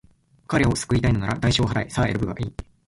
[0.47, 1.89] 彼を救いたいのなら、代償を払え。
[1.91, 2.53] さあ、選ぶがいい。